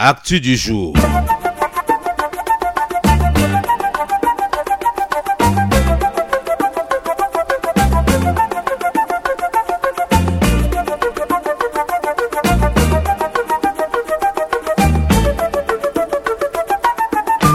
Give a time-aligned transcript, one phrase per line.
[0.00, 0.94] Actu du jour.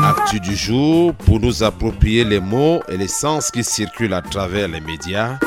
[0.03, 4.67] Actu du jour pour nous approprier les mots et les sens qui circulent à travers
[4.67, 5.39] les médias.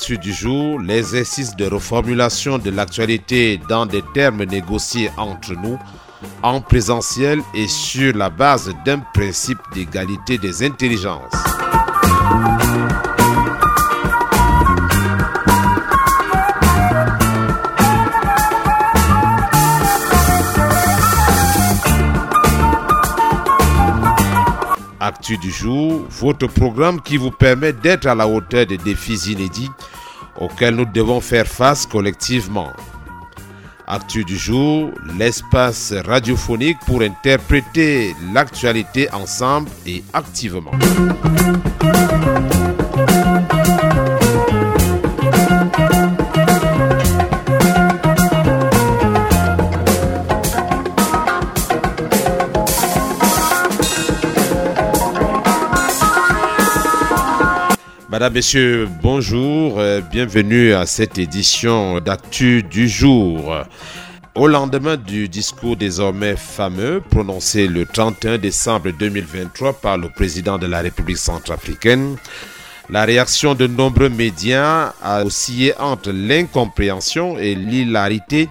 [0.00, 5.78] Actu du jour, l'exercice de reformulation de l'actualité dans des termes négociés entre nous,
[6.42, 11.34] en présentiel et sur la base d'un principe d'égalité des intelligences.
[24.98, 29.70] Actu du jour, votre programme qui vous permet d'être à la hauteur des défis inédits
[30.38, 32.72] auxquels nous devons faire face collectivement.
[33.86, 40.70] Actu du jour, l'espace radiophonique pour interpréter l'actualité ensemble et activement.
[58.20, 63.54] Madame, Messieurs, bonjour, euh, bienvenue à cette édition d'Actu du jour.
[64.34, 70.66] Au lendemain du discours désormais fameux prononcé le 31 décembre 2023 par le président de
[70.66, 72.16] la République centrafricaine,
[72.90, 78.50] la réaction de nombreux médias a oscillé entre l'incompréhension et l'hilarité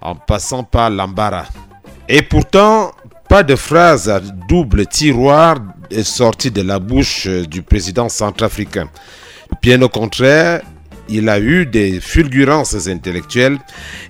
[0.00, 1.48] en passant par l'embarras.
[2.08, 2.92] Et pourtant,
[3.30, 8.90] pas de phrase à double tiroir est sortie de la bouche du président centrafricain.
[9.62, 10.62] Bien au contraire,
[11.08, 13.58] il a eu des fulgurances intellectuelles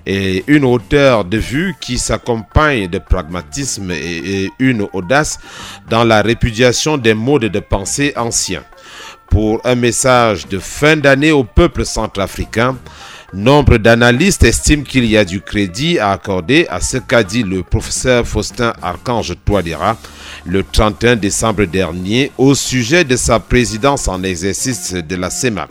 [0.06, 5.38] et une hauteur de vue qui s'accompagne de pragmatisme et une audace
[5.90, 8.64] dans la répudiation des modes de pensée anciens.
[9.28, 12.78] Pour un message de fin d'année au peuple centrafricain,
[13.32, 17.62] Nombre d'analystes estiment qu'il y a du crédit à accorder à ce qu'a dit le
[17.62, 19.96] professeur Faustin Archange Touadéra
[20.46, 25.68] le 31 décembre dernier au sujet de sa présidence en exercice de la SEMA.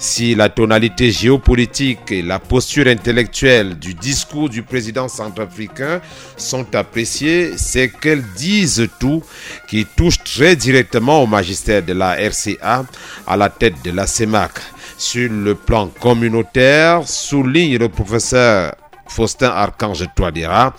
[0.00, 6.00] Si la tonalité géopolitique et la posture intellectuelle du discours du président centrafricain
[6.36, 9.22] sont appréciées, c'est qu'elles disent tout
[9.68, 12.84] qui touche très directement au magistère de la RCA
[13.28, 14.50] à la tête de la CEMAC
[14.98, 18.74] sur le plan communautaire, souligne le professeur
[19.08, 20.74] Faustin Archange Touadéra.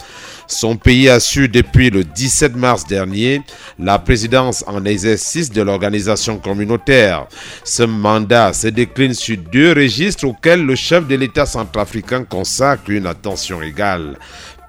[0.48, 3.42] Son pays a su depuis le 17 mars dernier
[3.80, 7.28] la présidence en exercice de l'organisation communautaire.
[7.64, 13.08] Ce mandat se décline sur deux registres auxquels le chef de l'État centrafricain consacre une
[13.08, 14.18] attention égale.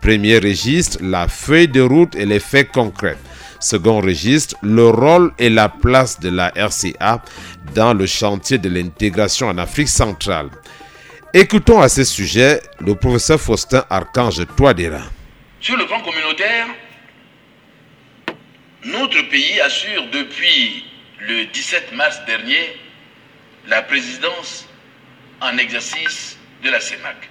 [0.01, 3.19] Premier registre, la feuille de route et les faits concrets.
[3.61, 7.23] Second registre, le rôle et la place de la RCA
[7.75, 10.49] dans le chantier de l'intégration en Afrique centrale.
[11.35, 15.03] Écoutons à ce sujet le professeur Faustin Archange Touadéra.
[15.61, 16.67] Sur le plan communautaire,
[18.85, 20.85] notre pays assure depuis
[21.21, 22.77] le 17 mars dernier
[23.67, 24.67] la présidence
[25.41, 27.29] en exercice de la CEMAC.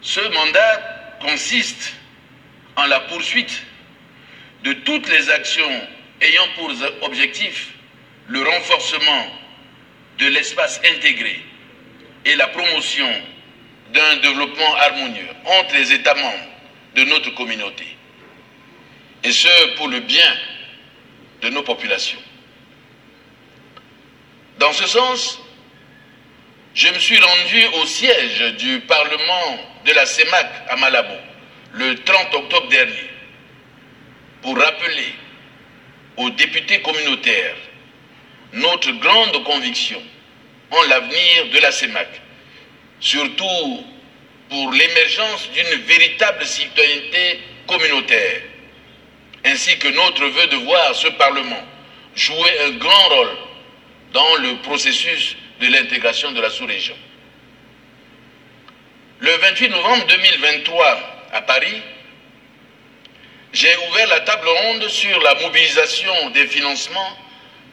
[0.00, 1.94] Ce mandat consiste
[2.76, 3.62] en la poursuite
[4.64, 5.88] de toutes les actions
[6.20, 7.68] ayant pour objectif
[8.28, 9.26] le renforcement
[10.18, 11.40] de l'espace intégré
[12.24, 13.08] et la promotion
[13.92, 16.48] d'un développement harmonieux entre les États membres
[16.94, 17.86] de notre communauté.
[19.24, 20.36] Et ce, pour le bien
[21.42, 22.18] de nos populations.
[24.58, 25.40] Dans ce sens,
[26.74, 31.14] je me suis rendu au siège du Parlement de la CEMAC à Malabo
[31.72, 33.07] le 30 octobre dernier
[34.42, 35.14] pour rappeler
[36.16, 37.56] aux députés communautaires
[38.52, 40.02] notre grande conviction
[40.70, 42.08] en l'avenir de la CEMAC,
[43.00, 43.84] surtout
[44.48, 48.42] pour l'émergence d'une véritable citoyenneté communautaire,
[49.44, 51.62] ainsi que notre vœu de voir ce Parlement
[52.14, 53.36] jouer un grand rôle
[54.12, 56.96] dans le processus de l'intégration de la sous-région.
[59.20, 61.82] Le 28 novembre 2023, à Paris,
[63.52, 67.16] j'ai ouvert la table ronde sur la mobilisation des financements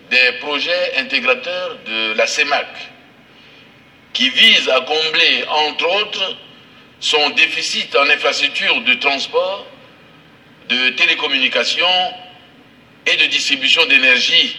[0.10, 2.68] des projets intégrateurs de la CEMAC,
[4.14, 6.38] qui vise à combler, entre autres,
[7.00, 9.68] son déficit en infrastructures de transport,
[10.70, 12.14] de télécommunications
[13.06, 14.58] et de distribution d'énergie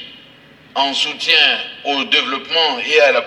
[0.74, 3.24] en soutien au développement et à la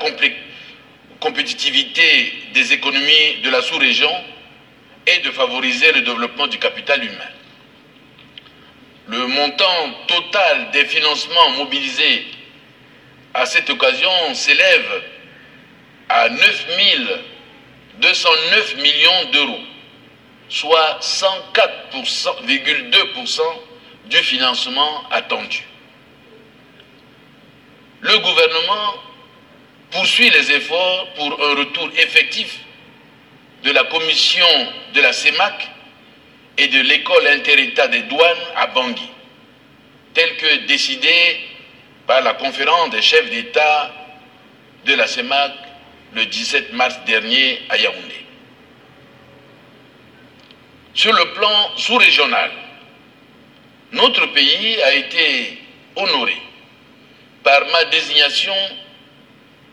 [1.19, 4.11] compétitivité des économies de la sous-région
[5.07, 7.38] et de favoriser le développement du capital humain.
[9.09, 12.27] Le montant total des financements mobilisés
[13.33, 15.03] à cette occasion s'élève
[16.09, 16.67] à 9
[17.99, 19.61] 209 millions d'euros,
[20.47, 23.41] soit 104,2%
[24.05, 25.63] du financement attendu.
[28.01, 28.93] Le gouvernement
[29.89, 32.59] poursuit les efforts pour un retour effectif
[33.63, 34.45] de la commission
[34.93, 35.67] de la CEMAC
[36.59, 39.09] et de l'école interétat des douanes à Bangui,
[40.13, 41.39] tel que décidé
[42.05, 43.93] par la conférence des chefs d'État
[44.85, 45.53] de la CEMAC
[46.13, 48.25] le 17 mars dernier à Yaoundé.
[50.93, 52.51] Sur le plan sous-régional,
[53.93, 55.59] notre pays a été
[55.95, 56.35] honoré
[57.41, 58.53] par ma désignation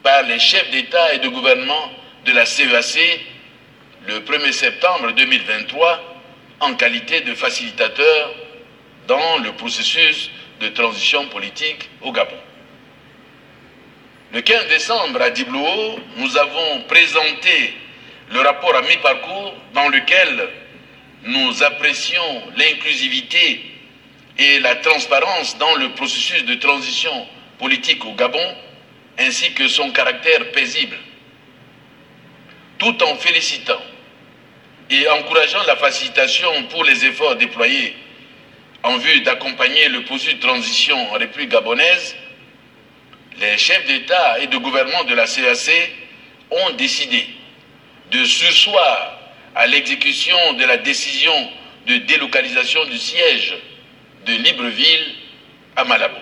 [0.05, 1.91] par les chefs d'État et de gouvernement
[2.25, 3.21] de la CEAC
[4.07, 6.16] le 1er septembre 2023
[6.61, 8.35] en qualité de facilitateur
[9.07, 10.31] dans le processus
[10.61, 12.37] de transition politique au Gabon.
[14.33, 17.75] Le 15 décembre à Diblouo, nous avons présenté
[18.33, 20.49] le rapport à mi-parcours dans lequel
[21.25, 23.61] nous apprécions l'inclusivité
[24.39, 27.27] et la transparence dans le processus de transition
[27.59, 28.55] politique au Gabon,
[29.19, 30.97] ainsi que son caractère paisible,
[32.79, 33.81] tout en félicitant
[34.91, 37.97] et encourageant la facilitation pour les efforts déployés
[38.83, 42.17] en vue d'accompagner le processus de transition en République gabonaise,
[43.41, 45.93] les chefs d'État et de gouvernement de la CAC
[46.51, 47.27] ont décidé
[48.13, 49.19] de sursoir
[49.55, 51.35] à l'exécution de la décision
[51.87, 53.55] de délocalisation du siège
[54.27, 55.15] de Libreville
[55.77, 56.17] à Malabo.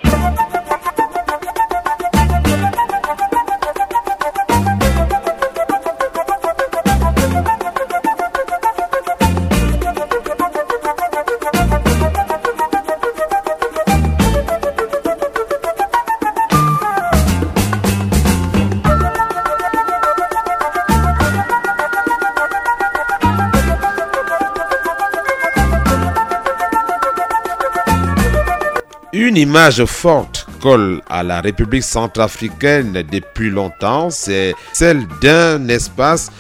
[29.45, 36.33] Image forte colle à la République centrafricaine depuis longtemps, c'est celle d'un espace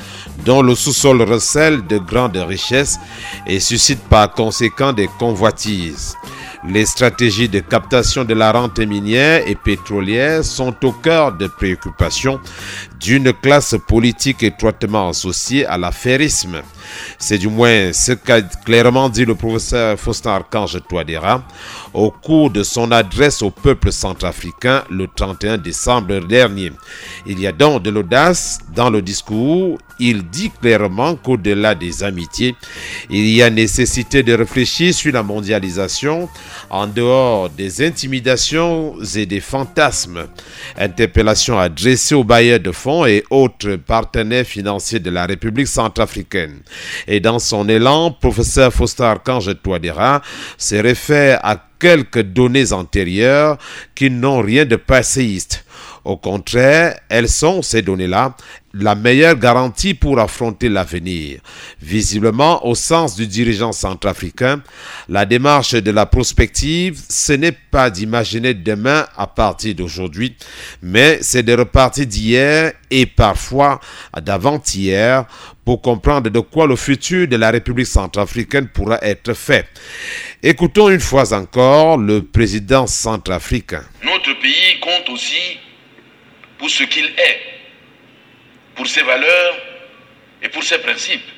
[0.46, 2.98] dont le sous-sol recèle de grandes richesses
[3.46, 6.14] et suscite par conséquent des convoitises.
[6.66, 12.40] Les stratégies de captation de la rente minière et pétrolière sont au cœur des préoccupations
[12.98, 16.62] d'une classe politique étroitement associée à l'affairisme.
[17.18, 21.42] C'est du moins ce qu'a clairement dit le professeur Faustin Archange Touadéra
[21.92, 26.72] au cours de son adresse au peuple centrafricain le 31 décembre dernier.
[27.26, 29.78] Il y a donc de l'audace dans le discours.
[30.00, 32.56] Il dit clairement qu'au-delà des amitiés,
[33.10, 36.28] il y a nécessité de réfléchir sur la mondialisation
[36.68, 40.26] en dehors des intimidations et des fantasmes.
[40.76, 46.60] Interpellation adressée aux bailleurs de fonds et autres partenaires financiers de la République centrafricaine.
[47.06, 50.22] Et dans son élan, professeur Faustin Archange Touadéra
[50.58, 53.58] se réfère à quelques données antérieures
[53.94, 55.63] qui n'ont rien de passéiste.
[56.04, 58.36] Au contraire, elles sont, ces données-là,
[58.74, 61.40] la meilleure garantie pour affronter l'avenir.
[61.80, 64.62] Visiblement, au sens du dirigeant centrafricain,
[65.08, 70.36] la démarche de la prospective, ce n'est pas d'imaginer demain à partir d'aujourd'hui,
[70.82, 73.80] mais c'est de repartir d'hier et parfois
[74.20, 75.24] d'avant-hier
[75.64, 79.66] pour comprendre de quoi le futur de la République centrafricaine pourra être fait.
[80.42, 83.82] Écoutons une fois encore le président centrafricain.
[84.04, 85.53] Notre pays compte aussi
[86.64, 87.40] pour ce qu'il est,
[88.74, 89.54] pour ses valeurs
[90.40, 91.28] et pour ses principes.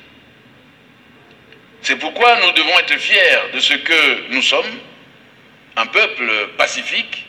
[1.81, 4.79] C'est pourquoi nous devons être fiers de ce que nous sommes,
[5.75, 7.25] un peuple pacifique,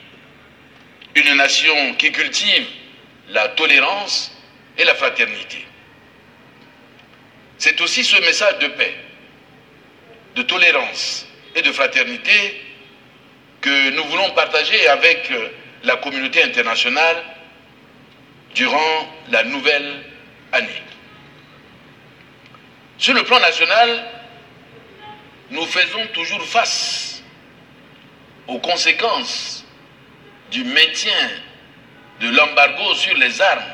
[1.17, 2.69] une nation qui cultive
[3.31, 4.31] la tolérance
[4.78, 5.67] et la fraternité.
[7.59, 8.95] C'est aussi ce message de paix,
[10.37, 11.26] de tolérance
[11.57, 12.62] et de fraternité
[13.61, 15.33] que nous voulons partager avec
[15.83, 17.25] la communauté internationale
[18.59, 20.03] durant la nouvelle
[20.50, 20.83] année.
[22.99, 24.05] Sur le plan national,
[25.50, 27.23] nous faisons toujours face
[28.49, 29.65] aux conséquences
[30.50, 31.31] du maintien
[32.21, 33.73] de l'embargo sur les armes,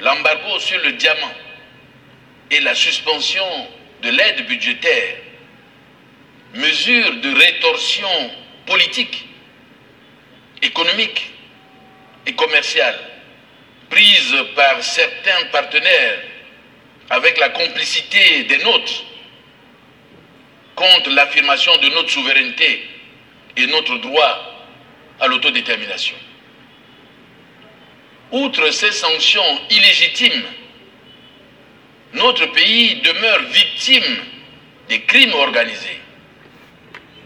[0.00, 1.34] l'embargo sur le diamant
[2.50, 3.46] et la suspension
[4.02, 5.14] de l'aide budgétaire,
[6.54, 8.30] mesures de rétorsion
[8.66, 9.28] politiques,
[10.60, 11.30] économiques
[12.26, 13.11] et commerciales
[13.92, 16.22] prises par certains partenaires
[17.10, 19.04] avec la complicité des nôtres
[20.74, 22.88] contre l'affirmation de notre souveraineté
[23.54, 24.66] et notre droit
[25.20, 26.16] à l'autodétermination.
[28.30, 30.44] Outre ces sanctions illégitimes,
[32.14, 34.24] notre pays demeure victime
[34.88, 36.00] des crimes organisés,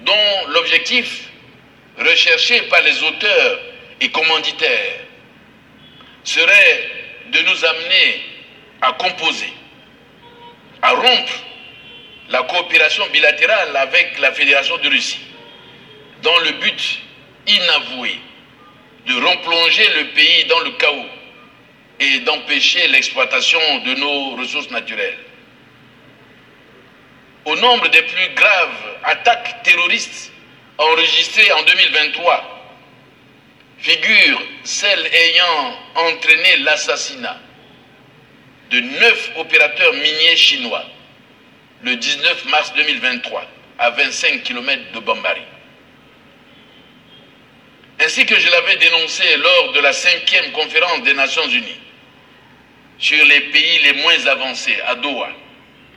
[0.01, 1.29] dont l'objectif
[1.97, 3.61] recherché par les auteurs
[4.01, 5.06] et commanditaires
[6.27, 6.91] serait
[7.33, 8.23] de nous amener
[8.83, 9.53] à composer,
[10.83, 11.33] à rompre
[12.29, 15.21] la coopération bilatérale avec la Fédération de Russie,
[16.23, 16.99] dans le but
[17.47, 18.19] inavoué
[19.07, 21.07] de replonger le pays dans le chaos
[22.01, 25.19] et d'empêcher l'exploitation de nos ressources naturelles.
[27.45, 30.33] Au nombre des plus graves attaques terroristes
[30.79, 32.56] enregistrées en 2023,
[33.79, 37.39] figure celle ayant entraîné l'assassinat
[38.71, 40.85] de neuf opérateurs miniers chinois
[41.83, 43.45] le 19 mars 2023
[43.79, 45.43] à 25 km de Bambari.
[48.01, 51.81] Ainsi que je l'avais dénoncé lors de la cinquième conférence des Nations Unies
[52.99, 55.31] sur les pays les moins avancés à Doha,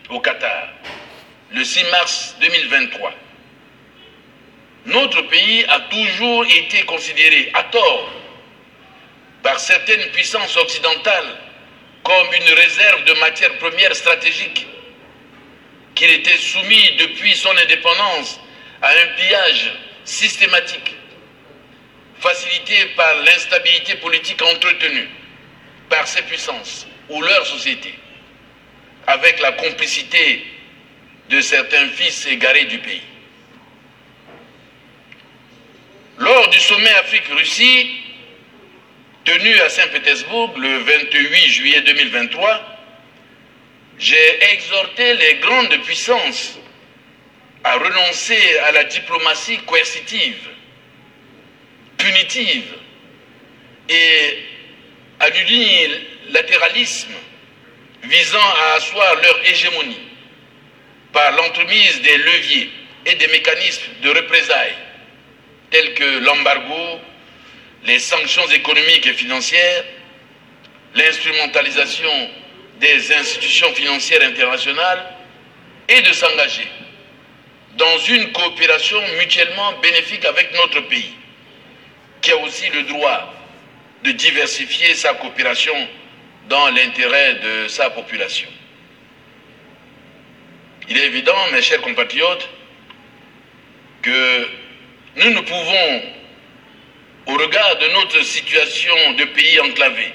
[0.09, 0.69] au Qatar,
[1.51, 3.13] le 6 mars 2023.
[4.85, 8.11] Notre pays a toujours été considéré à tort
[9.43, 11.37] par certaines puissances occidentales
[12.03, 14.65] comme une réserve de matières premières stratégiques,
[15.95, 18.39] qu'il était soumis depuis son indépendance
[18.81, 19.73] à un pillage
[20.05, 20.95] systématique,
[22.19, 25.09] facilité par l'instabilité politique entretenue
[25.89, 27.95] par ces puissances ou leurs sociétés,
[29.07, 30.45] avec la complicité
[31.29, 33.01] de certains fils égarés du pays.
[36.19, 37.91] Lors du sommet Afrique-Russie,
[39.23, 42.61] tenu à Saint-Pétersbourg le 28 juillet 2023,
[43.97, 46.59] j'ai exhorté les grandes puissances
[47.63, 50.49] à renoncer à la diplomatie coercitive,
[51.97, 52.73] punitive
[53.87, 54.39] et
[55.21, 57.13] à l'unilatéralisme
[58.03, 60.01] visant à asseoir leur hégémonie
[61.13, 62.69] par l'entremise des leviers
[63.05, 64.88] et des mécanismes de représailles
[65.69, 66.99] tels que l'embargo,
[67.85, 69.83] les sanctions économiques et financières,
[70.95, 72.29] l'instrumentalisation
[72.79, 75.05] des institutions financières internationales
[75.87, 76.67] et de s'engager
[77.77, 81.13] dans une coopération mutuellement bénéfique avec notre pays,
[82.21, 83.33] qui a aussi le droit
[84.03, 85.75] de diversifier sa coopération
[86.47, 88.49] dans l'intérêt de sa population.
[90.89, 92.49] Il est évident, mes chers compatriotes,
[94.01, 94.47] que
[95.15, 96.01] nous ne pouvons,
[97.27, 100.13] au regard de notre situation de pays enclavé,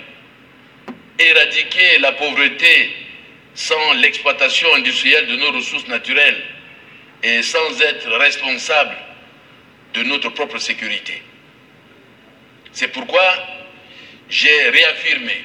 [1.18, 2.90] éradiquer la pauvreté
[3.54, 6.42] sans l'exploitation industrielle de nos ressources naturelles
[7.22, 8.96] et sans être responsable
[9.94, 11.22] de notre propre sécurité.
[12.72, 13.22] C'est pourquoi
[14.28, 15.44] j'ai réaffirmé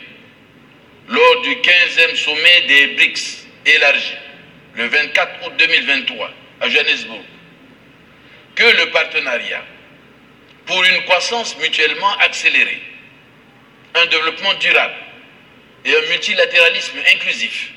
[1.07, 4.13] lors du 15e sommet des BRICS élargi
[4.75, 7.23] le 24 août 2023 à Johannesburg
[8.59, 9.63] que le partenariat
[10.65, 12.81] pour une croissance mutuellement accélérée,
[13.95, 14.95] un développement durable
[15.85, 17.71] et un multilatéralisme inclusif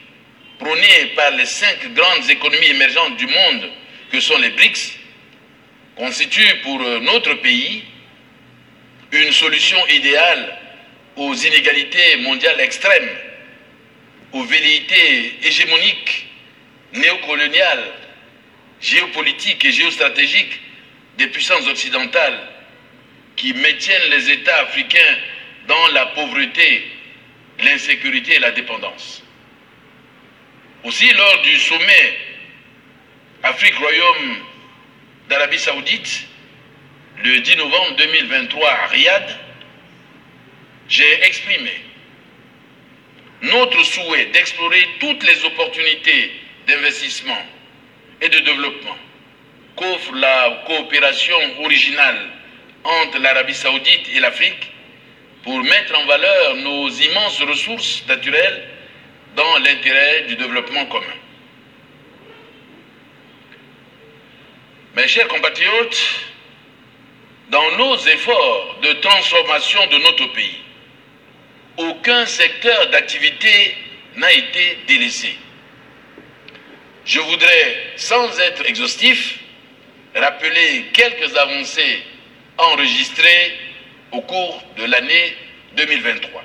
[0.58, 3.70] prôné par les cinq grandes économies émergentes du monde
[4.10, 4.98] que sont les BRICS
[5.96, 7.84] constitue pour notre pays
[9.12, 10.58] une solution idéale
[11.14, 13.10] aux inégalités mondiales extrêmes,
[14.32, 16.26] aux velléités hégémoniques,
[16.92, 17.84] néocoloniales,
[18.80, 20.58] géopolitiques et géostratégiques
[21.18, 22.38] des puissances occidentales
[23.36, 25.16] qui maintiennent les États africains
[25.66, 26.86] dans la pauvreté,
[27.62, 29.22] l'insécurité et la dépendance.
[30.84, 32.18] Aussi, lors du sommet
[33.42, 34.36] Afrique-Royaume
[35.28, 36.26] d'Arabie saoudite,
[37.22, 39.38] le 10 novembre 2023 à Riyad,
[40.88, 41.72] j'ai exprimé
[43.42, 46.32] notre souhait d'explorer toutes les opportunités
[46.66, 47.44] d'investissement
[48.20, 48.96] et de développement
[49.76, 52.30] qu'offre la coopération originale
[52.84, 54.72] entre l'Arabie saoudite et l'Afrique
[55.42, 58.68] pour mettre en valeur nos immenses ressources naturelles
[59.34, 61.06] dans l'intérêt du développement commun.
[64.94, 66.20] Mes chers compatriotes,
[67.48, 70.58] dans nos efforts de transformation de notre pays,
[71.78, 73.76] aucun secteur d'activité
[74.16, 75.36] n'a été délaissé.
[77.04, 79.38] Je voudrais, sans être exhaustif,
[80.14, 82.02] rappeler quelques avancées
[82.58, 83.58] enregistrées
[84.12, 85.36] au cours de l'année
[85.76, 86.44] 2023.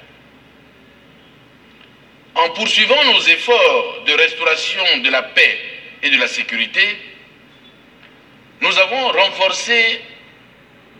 [2.36, 5.57] En poursuivant nos efforts de restauration de la paix
[6.03, 6.97] et de la sécurité,
[8.62, 10.01] nous avons renforcé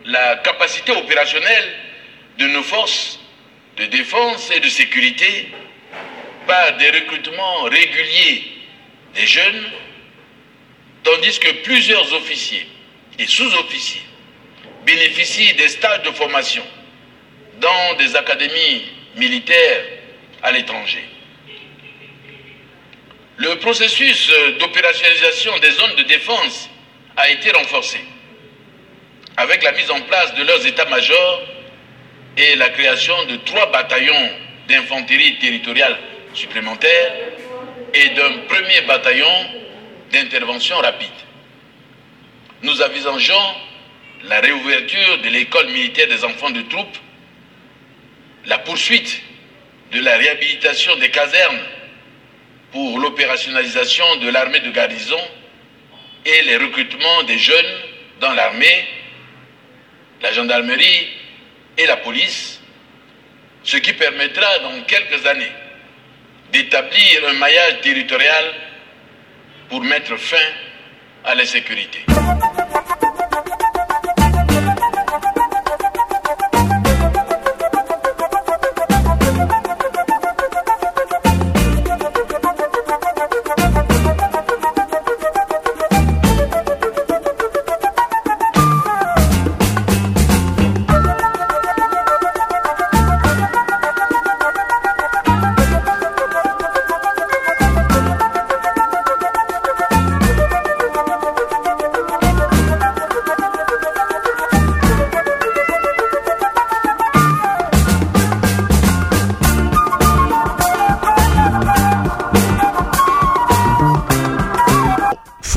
[0.06, 1.76] la capacité opérationnelle
[2.38, 3.20] de nos forces
[3.78, 5.50] de défense et de sécurité
[6.48, 8.44] par des recrutements réguliers
[9.14, 9.64] des jeunes,
[11.08, 12.68] tandis que plusieurs officiers
[13.18, 14.02] et sous-officiers
[14.86, 16.64] bénéficient des stages de formation
[17.62, 18.84] dans des académies
[19.16, 19.84] militaires
[20.44, 21.04] à l'étranger.
[23.38, 26.70] Le processus d'opérationnalisation des zones de défense
[27.16, 28.00] a été renforcé
[29.38, 31.42] avec la mise en place de leurs états-majors
[32.36, 34.30] et la création de trois bataillons
[34.68, 35.98] d'infanterie territoriale
[36.34, 37.14] supplémentaires
[37.94, 39.67] et d'un premier bataillon
[40.12, 41.10] d'intervention rapide.
[42.62, 43.56] Nous envisageons
[44.24, 46.98] la réouverture de l'école militaire des enfants de troupes,
[48.46, 49.22] la poursuite
[49.92, 51.60] de la réhabilitation des casernes
[52.72, 55.20] pour l'opérationnalisation de l'armée de garnison
[56.26, 57.80] et les recrutements des jeunes
[58.20, 58.86] dans l'armée,
[60.22, 61.08] la gendarmerie
[61.78, 62.60] et la police,
[63.64, 65.52] ce qui permettra dans quelques années
[66.52, 68.54] d'établir un maillage territorial
[69.70, 70.38] pour mettre fin
[71.24, 72.06] à l'insécurité.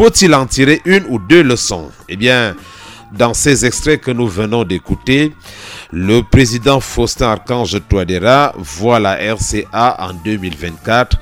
[0.01, 1.91] Faut-il en tirer une ou deux leçons?
[2.09, 2.57] Eh bien,
[3.13, 5.35] dans ces extraits que nous venons d'écouter,
[5.93, 11.19] le président Faustin Archange Touadéra voit la RCA en 2024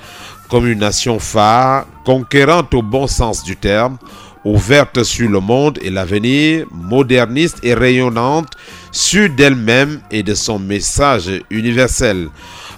[0.48, 3.98] comme une nation phare, conquérante au bon sens du terme,
[4.44, 8.52] ouverte sur le monde et l'avenir, moderniste et rayonnante,
[8.92, 12.28] sûre d'elle-même et de son message universel.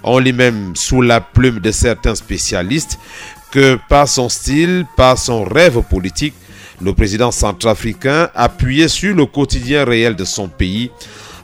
[0.02, 2.98] On lit même sous la plume de certains spécialistes
[3.50, 6.34] que par son style, par son rêve politique,
[6.80, 10.90] le président centrafricain appuyait sur le quotidien réel de son pays,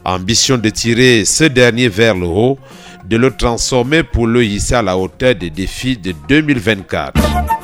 [0.05, 2.59] ambition de tirer ce dernier vers le haut,
[3.05, 7.56] de le transformer pour le hisser à la hauteur des défis de 2024.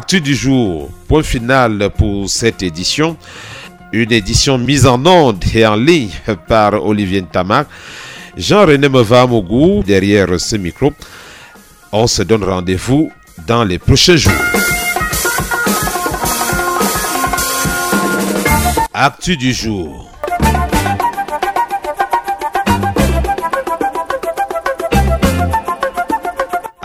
[0.00, 3.18] Actu du jour, point final pour cette édition.
[3.92, 6.08] Une édition mise en onde et en ligne
[6.48, 7.68] par Olivier Tamac.
[8.34, 10.94] Jean-René Mevamogou derrière ce micro.
[11.92, 13.12] On se donne rendez-vous
[13.46, 14.32] dans les prochains jours.
[18.94, 20.10] Actu du jour.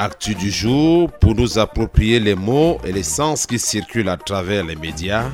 [0.06, 4.64] actu du jour pour nous approprier les mots et les sens qui circulent à travers
[4.64, 5.26] les médias.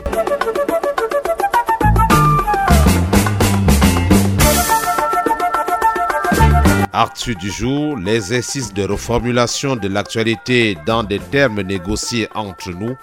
[6.93, 12.95] Actu du jour, l'exercice de reformulation de l'actualité dans des termes négociés entre nous.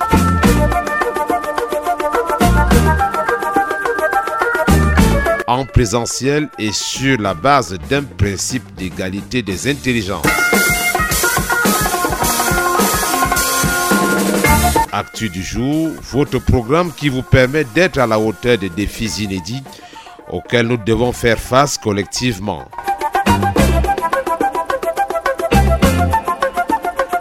[5.47, 10.27] en présentiel et sur la base d'un principe d'égalité des intelligences.
[14.99, 19.63] Actu du jour, votre programme qui vous permet d'être à la hauteur des défis inédits
[20.29, 22.65] auxquels nous devons faire face collectivement.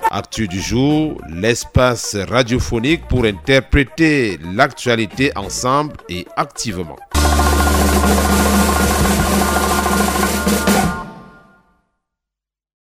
[0.09, 6.95] Actu du jour, l'espace radiophonique pour interpréter l'actualité ensemble et activement.